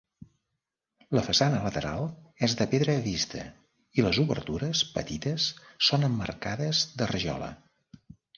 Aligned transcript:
La 1.17 1.21
façana 1.25 1.59
lateral 1.65 2.07
és 2.47 2.55
de 2.61 2.67
pedra 2.71 2.95
vista 3.09 3.43
i 4.01 4.07
les 4.07 4.21
obertures, 4.25 4.83
petites, 4.97 5.47
són 5.91 6.09
emmarcades 6.09 6.83
de 7.03 7.11
rajola. 7.15 7.53